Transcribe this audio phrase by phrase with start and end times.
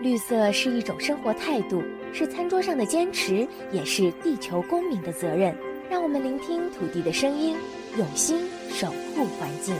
[0.00, 5.56] 绿色是一种生活态度，是餐桌上的坚持，也是地球公民的责任。
[5.88, 7.56] 让我们聆听土地的声音，
[7.96, 9.74] 用心守护环境。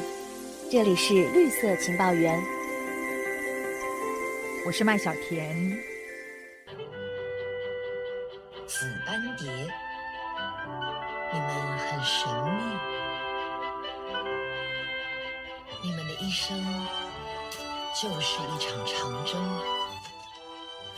[0.71, 2.40] 这里是绿色情报员，
[4.66, 5.77] 我是麦小甜。
[8.67, 9.51] 紫斑蝶，
[11.33, 12.61] 你们很神秘，
[15.83, 16.57] 你们的一生
[18.01, 19.83] 就是一场长征。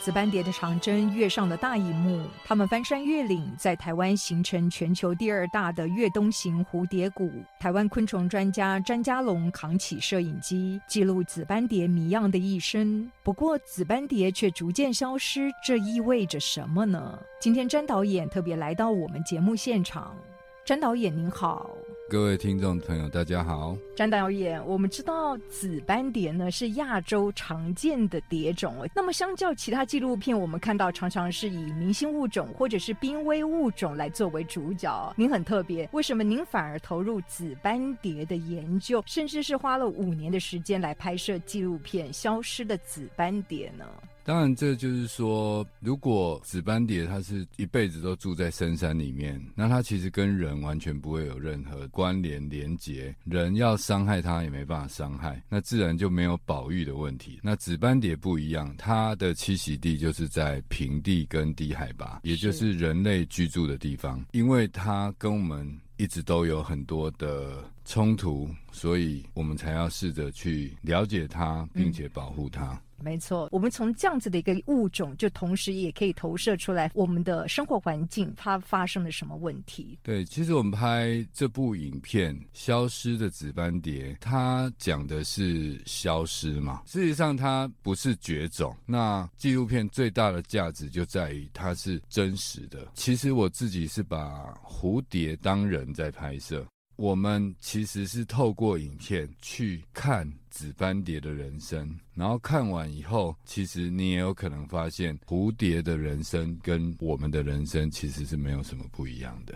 [0.07, 7.29] 紫斑蝶的长征跃上了大荧幕，他们翻山越岭，在台湾形成全球第二大的越冬型蝴蝶谷。
[7.59, 13.11] 台湾昆虫专家詹家龙扛起摄影机，记录紫斑蝶谜样的一生。
[13.21, 17.19] 不过，紫斑蝶却逐渐消失，这意味着什么呢？
[17.41, 20.15] 今天詹导演特别来到我们节目现场。
[20.63, 21.69] 詹导演您好，
[22.09, 23.77] 各位听众朋友大家好。
[23.93, 35.13] 詹导演，我们知道紫斑蝶呢是亚洲常见的蝶种，那么相较其他纪录片，我们看到常常是以明星物种或者是濒危物种来作为主角。
[35.17, 43.85] 您很特别，为什么您反而投入紫斑蝶的研究，甚至是花了五年的时间来拍摄纪录片《消失的紫斑蝶》呢？
[44.27, 57.39] 当然，这就是说，如果紫斑蝶它是一辈子都住在深山里面，那它其实跟人完全不会有任何关联连结，人要伤害它也没办法伤害，那自然就没有保育的问题。
[57.41, 72.77] 那紫斑蝶不一样，它的栖息地就是在平地跟低海拔，也就是人类居住的地方，因为它跟我们一直都有很多的冲突，所以我们才要试着去了解它，并且保护它。
[73.01, 79.97] 没错，我们从这样子的一个物种，就同时也可以投射出来我们的生活环境它发生了什么问题。
[80.03, 86.81] 对，其实我们拍这部影片《消失的紫斑蝶》，它讲的是消失嘛。
[86.85, 88.75] 事实上，它不是绝种。
[88.85, 92.87] 那纪录片最大的价值就在于它是真实的。
[92.93, 96.65] 其实我自己是把蝴蝶当人在拍摄。
[96.95, 109.53] 我们其实是透过影片去看紫斑蝶的人生，然后看完以后，其实你也有可能发现蝴蝶的人生跟我们的人生其实是没有什么不一样的。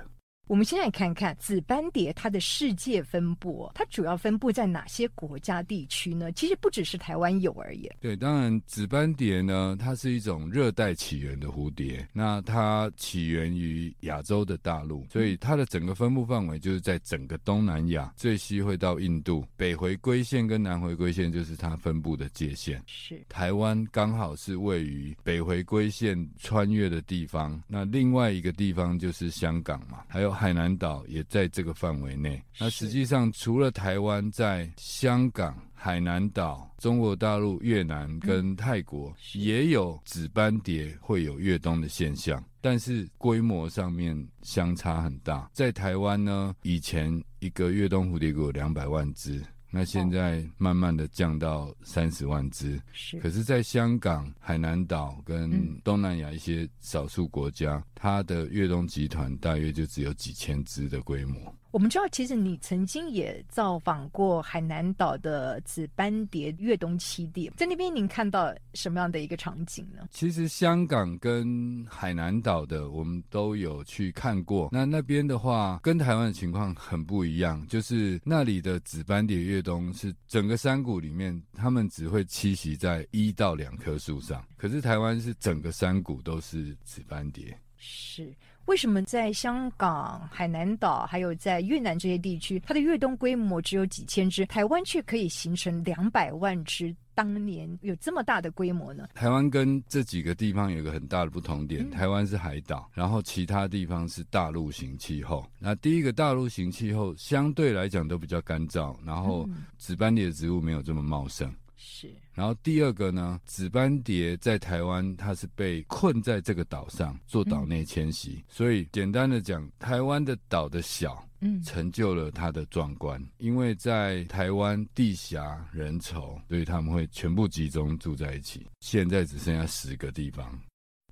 [0.52, 6.30] 我们现在看看紫斑蝶它的世界分布，它主要分布在哪些国家地区呢？
[6.34, 7.90] 其实不只是台湾有而已。
[8.02, 22.84] 对，当然紫斑蝶呢，它是一种热带起源的蝴蝶，那它起源于亚洲的大陆，所以它的整个分布范围就是在整个东南亚，最西会到印度，北回归线跟南回归线就是它分布的界限。
[22.88, 30.41] 是台湾刚好是位于北回归线穿越的地方，那另外一个地方就是香港嘛，还有。
[30.42, 32.42] 海南岛也在这个范围内。
[32.58, 45.48] 那实际上，除了台湾，在香港、海南岛、中国大陆、越南跟泰国，也有紫斑蝶会有越冬的现象，但是规模上面相差很大。
[45.54, 49.40] 在台湾呢，以前一个越冬蝴蝶谷有两百万只。
[49.74, 53.18] 那现在慢慢的降到三十万只，是。
[53.20, 61.56] 可是，在香港、海南岛跟东南亚一些少数国家，它的越冬集团大约就只有几千只的规模。
[61.72, 70.06] 我们知道，其实你曾经也造访过海南岛的紫斑蝶越冬栖地，在那边您看到什么样的一个场景呢？
[70.12, 87.58] 其实香港跟海南岛的我们都有去看过，那那边的话跟台湾的情况很不一样，就是那里的紫斑蝶越冬是整个山谷里面，它们只会栖息在一到两棵树上，可是台湾是整个山谷都是紫斑蝶。
[87.84, 88.32] 是
[88.66, 96.96] 为什么在香港、海南岛，还有在越南这些地区，它的越冬规模只有几千只，台湾却可以形成两百万只？
[97.14, 99.10] 当年有这么大的规模呢？
[99.14, 105.46] 台湾跟这几个地方有一个很大的不同点，台湾是海岛，然后其他地方是大陆型气候。
[105.60, 111.54] 那第一个大陆型气候相对来讲都比较干燥，然后紫斑蝶的植物没有这么茂盛。
[111.84, 123.20] 是，然后第二个呢，紫斑蝶在台湾它是被困在这个岛上做岛内迁徙，所以简单的讲，台湾的岛的小，嗯，成就了它的壮观。
[123.40, 128.68] 因为在台湾地狭人稠，所以他们会全部集中住在一起。
[128.82, 130.62] 现在只剩下十个地方。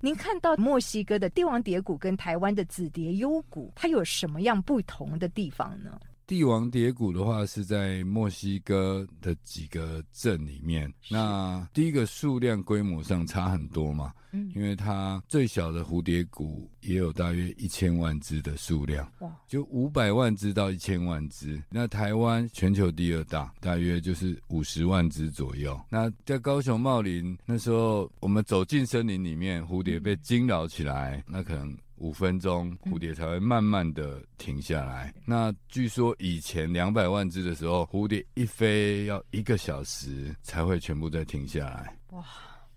[0.00, 6.00] 您看到墨西哥的帝王蝶谷跟台湾的紫蝶幽谷，它有什么样不同的地方呢？
[6.30, 10.88] 帝王蝶谷的话是在墨西哥的几个镇里面。
[11.10, 21.60] 那第一个数量规模上差很多嘛，嗯，因为它最小的蝴蝶谷也有大约一千万只的数量，哇，就五百万只到一千万只。
[21.68, 25.76] 那台湾全球第二大，大约就是五十万只左右。
[25.88, 31.76] 那在高雄茂林那时候，我们走进森林里面，蝴蝶被惊扰起来，那可能。
[32.00, 35.14] 五分钟，蝴蝶才会慢慢的停下来。
[35.24, 41.96] 那据说以前两百万只的时候，蝴蝶一飞要一个小时才会全部再停下来。
[42.10, 42.24] 哇，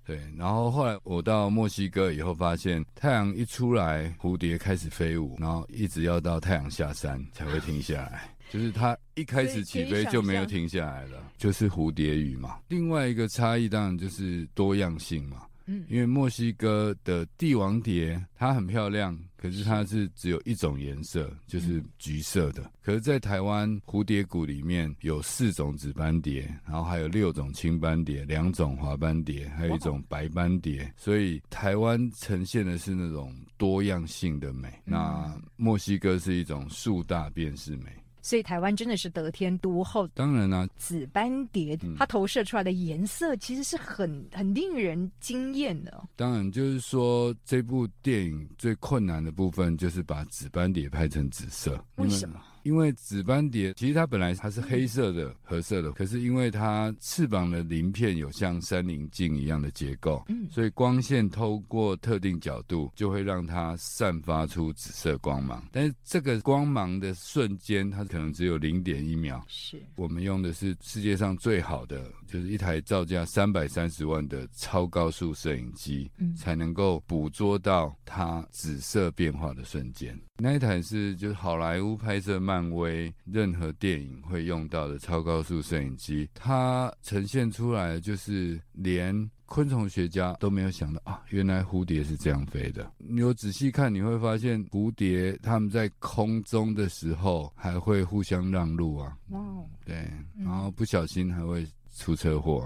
[0.05, 0.19] 对。
[0.37, 8.29] 然后后来我到墨西哥以后，发现太阳一出来，蝴蝶开始飞舞，然后一直要到太阳下山才会停下来。
[8.51, 12.59] 就是它一开始起飞就没有停下来了，就是蝴蝶雨嘛。
[12.67, 15.43] 另外一个差异当然就是多样性嘛。
[15.65, 22.69] 嗯，因为墨西哥的帝王蝶它很漂亮，可是它是只有一种颜色，就是橘色的。
[22.81, 30.93] 可是，在台湾蝴蝶谷里面有四种紫斑蝶，然后还有六种青斑蝶，两种华斑蝶，还有一种白斑蝶。
[30.97, 38.02] 所以台湾呈现的是那种多样性的美，那墨西哥是一种树大便是美。
[38.23, 40.07] 所以台湾真的是得天独厚。
[40.15, 46.03] 当然啦，紫斑蝶它投射出来的颜色其实是很很令人惊艳的。
[46.15, 51.79] 当然，就是说这部电影最困难的部分就是把紫斑蝶拍成紫色。
[51.97, 52.41] 为什么？
[52.63, 65.63] 因为紫斑蝶其实它本来它是黑色的、褐色的，可是因为它翅膀的鳞片有像三棱镜一样的结构，嗯，所以光线透过特定角度就会让它散发出紫色光芒。
[65.71, 69.43] 但是这个光芒的瞬间，它可能只有零点一秒。
[69.47, 80.17] 是我们用的是世界上最好的，就是一台造价三百三十万的超高速摄影机，嗯，才能够捕捉到它紫色变化的瞬间。
[80.37, 92.91] 那一台是就是好莱坞拍摄漫威任何电影会用到的超高速摄影机，它呈现出来就是连昆虫学家都没有想到啊，原来蝴蝶是这样飞的。
[92.99, 99.41] 你有仔细看，你会发现蝴蝶它们在空中的时候还会互相让路啊，哇，
[99.83, 100.07] 对，
[100.37, 101.65] 然后不小心还会
[101.97, 102.63] 出车祸。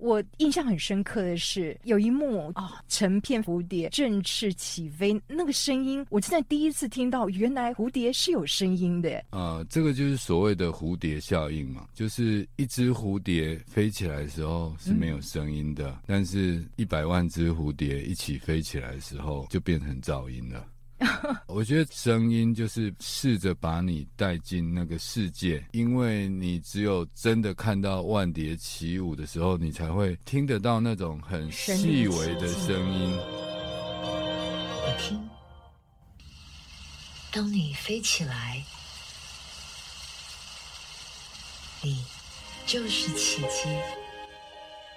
[0.00, 9.22] 我印象很深刻的是，有一幕啊，成片蝴蝶振翅起飞，那个声音，我现在第一次听到，原来蝴蝶是有声音的。
[9.30, 20.66] 呃，这个就是所谓的蝴蝶效应嘛，就是一只蝴蝶飞起来的时候是没有声音的，但是一百万只蝴蝶一起飞起来的时候，就变成噪音了。
[21.48, 33.10] 我觉得声音就是试着把你带进那个世界，因为你只有真的看到万蝶起舞的时候，你才会听得到那种很细微的声音。
[34.86, 35.28] 你听，
[37.32, 38.62] 当你飞起来，
[41.82, 42.04] 你
[42.66, 43.99] 就是奇迹。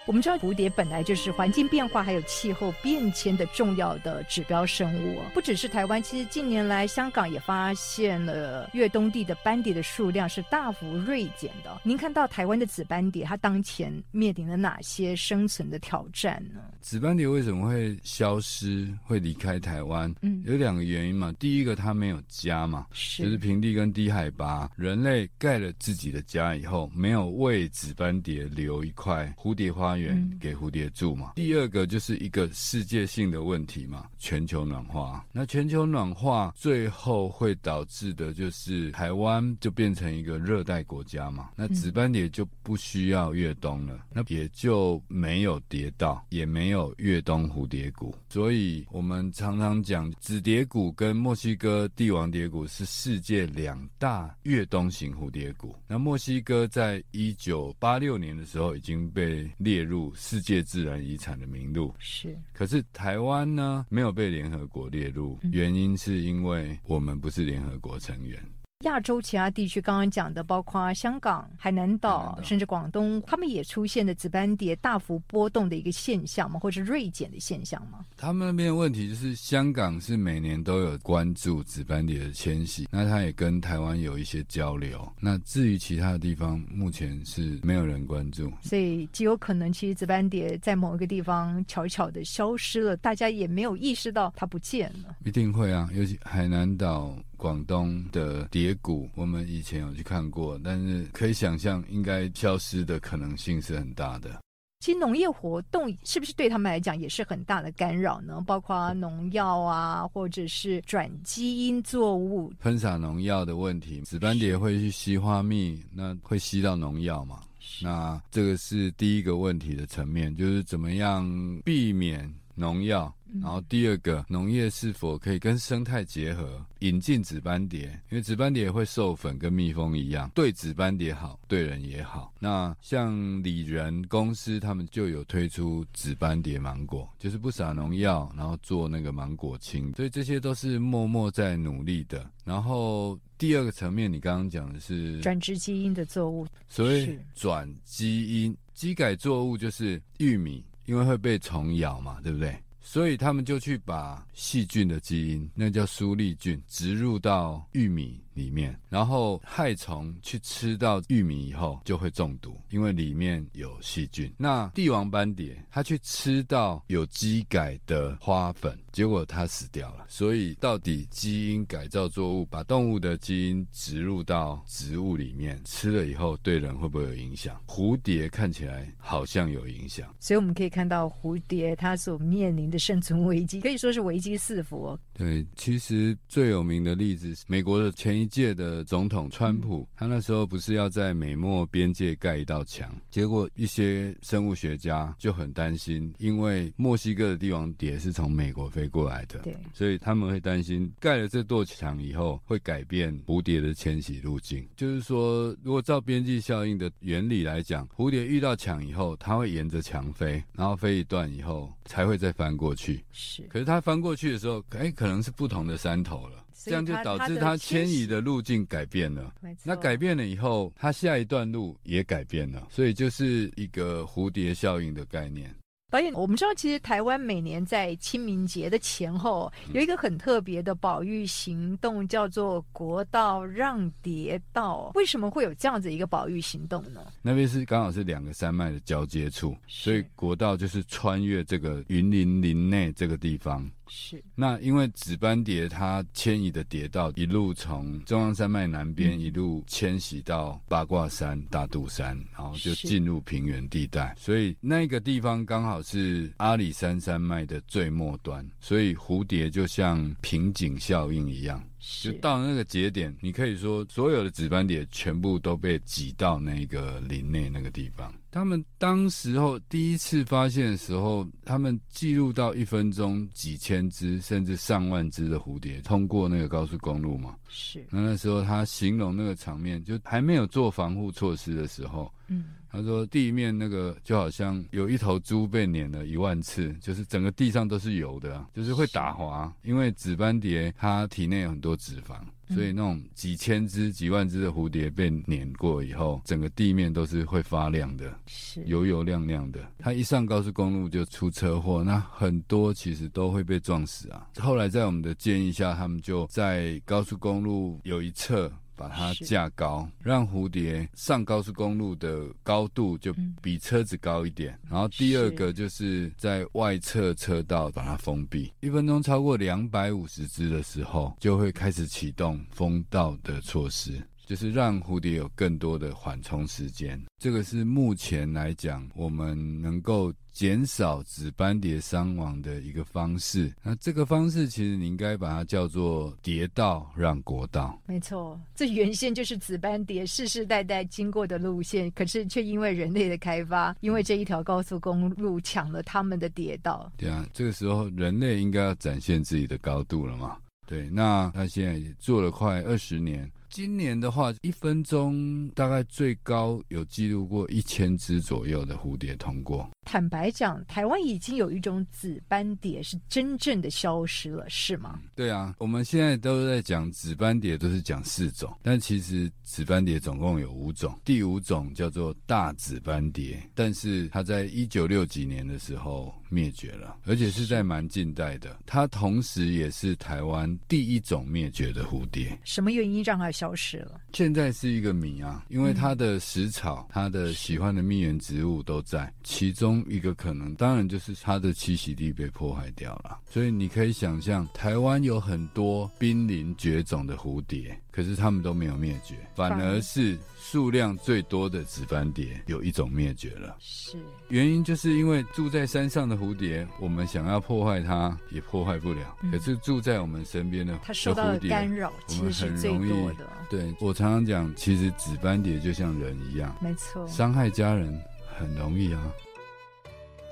[0.05, 11.79] 我们知道蝴蝶本来就是环境变化还有气候变迁的重要的指标生物，不只是台湾，其实近年来香港也发现了越冬地的斑蝶的数量是大幅锐减的。
[11.83, 16.59] 您看到台湾的紫斑蝶，它当前面临了哪些生存的挑战呢？
[16.81, 20.13] 紫斑蝶为什么会消失、会离开台湾？
[20.21, 21.33] 嗯，有两个原因嘛。
[21.39, 29.92] 第一个，它没有家嘛，就是平地跟低海拔，人类盖了自己的家以后，没有为紫斑蝶留一块蝴蝶花。
[29.97, 31.33] 园给蝴蝶住嘛？
[31.35, 35.23] 第二个就是一个世界性的问题嘛，全球暖化。
[35.31, 41.49] 那全球暖化最后会导致的就是台湾就变成一个热带国家嘛。
[41.55, 48.15] 那紫斑蝶就不需要越冬了，那也就没有蝶道，也没有越冬蝴蝶谷。
[48.29, 55.75] 所以我们常常讲紫蝶谷跟墨西哥帝王蝶谷是世界两大越冬型蝴蝶谷。
[55.88, 59.82] 那墨西哥在一九八六年的时候已经被列。
[59.83, 61.93] 入世界自然遗产的名录。
[61.99, 68.43] 是，可是台湾呢没有被联合国列入，原因是因为我们不是联合国成员。
[68.83, 76.59] 亚洲其他地区刚刚讲的，包括香港、海南岛，甚至广东，他们也出现了紫斑蝶大幅波动的一个现象吗？
[76.59, 78.05] 或者是锐减的现象吗？
[78.15, 85.11] 他们那边的问题就是，香港是每年都有关注紫斑蝶的迁徙，那它也跟台湾有一些交流。
[85.19, 95.15] 那至于其他的地方，目前是没有人关注，所以极有可能，其实紫斑蝶在某一个地方悄悄的消失了，大家也没有意识到它不见了。
[95.25, 97.17] 一定会啊，尤其海南岛。
[97.43, 104.39] 广东的蝶谷，我们以前有去看过，但是可以想象，应该消失的可能性是很大的。
[104.79, 108.41] 其实农业活动是不是对他们来讲也是很大的干扰呢？
[108.47, 117.41] 包括农药啊，或者是转基因作物喷洒农药的问题，紫斑蝶会去吸花蜜，那会吸到农药嘛？
[117.81, 121.29] 那这个是第一个问题的层面，就是怎么样
[121.65, 123.13] 避免农药。
[123.41, 127.83] 然后第二个，农业是否可以跟生态结合，引进紫斑蝶？
[128.09, 132.33] 因为紫斑蝶会授粉，跟蜜蜂一样，对紫斑蝶好，对人也好。
[132.39, 139.93] 那像李仁公司，他们就有推出紫斑蝶芒果，就是不撒农药，然后做那个芒果青。
[139.95, 142.29] 所以这些都是默默在努力的。
[142.43, 146.45] 然后第二个层面，你刚刚讲的是转殖基因的作物。
[146.67, 152.55] 所以转基因，基改作物就是玉米，因为会被虫咬嘛，对不对？
[152.85, 158.23] 所以他们就去把细菌的基因，那叫苏利菌，植入到玉米。
[158.33, 164.31] 里面，然后害虫去吃到玉米以后就会中毒，因为里面有细菌。
[164.37, 170.05] 那帝王斑蝶它去吃到有机改的花粉，结果它死掉了。
[170.07, 177.59] 所以到底基因改造作物把动物的基因植入到植物里面，吃了以后对人会不会有影响？
[177.67, 184.97] 蝴蝶看起来好像有影响，所以我们可以看到蝴蝶它所面临的生存危机可以说是危机四伏。
[185.13, 204.65] 对，其实最有名的例子，美国的前一届的总统川普，他那时候不是要在美墨边界盖一道墙，结果一些生物学家就很担心，因为墨西哥的帝王蝶是从美国飞过来的，对，所以他们会担心盖了这座墙以后会改变蝴蝶的迁徙路径。
[204.77, 213.03] 就是说，如果照边际效应的原理来讲，蝴蝶遇到墙以后，它会沿着墙飞，然后飞一段以后才会再翻过去。
[213.12, 214.94] 是，可是它翻过去的时候，哎。
[214.94, 219.33] 可能是不同的山头了，这样就导致它迁移的路径改变了。
[219.63, 225.53] 那改变了以后，它下一段路也改变了，所以就是一个蝴蝶效应的概念。
[225.91, 234.91] 导演，我们知道，其实台湾每年在清明节的前后，有一个很特别的保育行动，叫做“国道让蝶道”。
[234.95, 237.05] 为什么会有这样子一个保育行动呢？
[237.22, 243.69] 那边是刚好是两个山脉的交接处，所以国道就是穿越这个云林林内这个地方。
[243.87, 261.63] 是，那因为紫斑蝶它迁移的蝶道一路从中央山脉南边一路迁徙到八卦山、大肚山，然后就进入平原地带，所以那个地方刚好是阿里山山脉的最末端，所以蝴蝶就像瓶颈效应一样。
[262.01, 268.13] 就到那个节点，你可以说所有的紫斑蝶全部都被挤到那个林内那个地方。
[268.31, 277.35] 他们当时候第一次发现的时候，他们记录到一分钟几千只甚至上万只的蝴蝶通过那个高速公路嘛？
[277.49, 277.85] 是。
[277.91, 282.11] 那那时候他形容那个场面，就还没有做防护措施的时候。
[282.27, 282.45] 嗯。
[282.74, 289.53] 他说：“地面那个就好像有一头猪被碾了一万次，就是整个地上都是油的，就是会打滑。
[289.62, 292.15] 因为紫斑蝶它体内有很多脂肪，
[292.51, 299.60] 所以那种几千只、几万只的蝴蝶被碾过以后，整个地面都是会发亮的，是油油亮亮的。
[299.77, 304.27] 它一上高速公路就出车祸，那很多其实都会被撞死啊。
[304.39, 314.58] 后来在我们的建议下，他们就在高速公路有一侧。”把它架高，让蝴蝶上高速公路的高度就比车子高一点。
[314.70, 324.01] 然后第二个就是在外侧车道把它封闭，一分钟超过两百五十只的时候，就会开始启动封道的措施。
[324.25, 333.53] 就是让蝴蝶有更多的缓冲时间，这个是目前来讲我们能够减少紫斑蝶伤亡的一个方式。
[333.62, 337.80] 那这个方式其实你应该把它叫做“蝶道让国道”。
[337.86, 346.92] 没错，这原先就是紫斑蝶世世代代经过的路线，可是却因为人类的开发，因为这一条高速公路抢了他们的蝶道。
[346.98, 350.38] 对啊，这个时候人类应该要展现自己的高度了嘛？
[350.65, 353.30] 对，那他现在做了快二十年。
[353.53, 359.69] 今年的话，一分钟大概最高有记录过一千只左右的蝴蝶通过。
[359.86, 365.00] 坦白讲，台湾已经有一种紫斑蝶是真正的消失了，是吗？
[365.13, 371.00] 对啊，我们现在都在讲紫斑蝶，都是讲四种，但其实紫斑蝶总共有五种。
[371.05, 378.57] 第五种叫做大紫斑蝶，但是它在一九六几年的时候灭绝了，而且是在蛮近代的。
[378.65, 382.36] 它同时也是台湾第一种灭绝的蝴蝶。
[382.45, 383.42] 什么原因让它消？
[383.43, 384.00] 消失了。
[384.13, 393.19] 现在是一个谜啊，因为它的食草、它的喜欢的蜜源植物都在，其中一个可能当然就是它的栖息地被破坏掉了。
[393.29, 403.55] 所以你可以想象，台湾有很多濒临绝种的蝴蝶，可是它们都没有灭绝，反而是数量最多的紫斑蝶有一种灭绝了。
[403.62, 403.97] 是，
[404.27, 413.25] 原因就是因为住在山上的蝴蝶，我们想要破坏它也破坏不了，可是住在我们身边的它受到的干扰其实是最多的。
[413.50, 417.97] 对我常常讲，其实紫斑蝶就像人一样，没错，伤害家人
[418.38, 419.01] 很容易啊。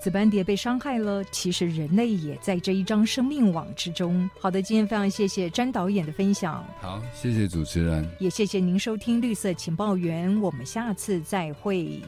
[0.02, 4.28] 紫斑蝶被伤害了，其实人类也在这一张生命网之中。
[4.40, 6.66] 好的，今天非常谢谢詹导演的分享。
[6.80, 12.02] 好，谢谢主持人，也谢谢您收听绿色情报员，我们下次再会。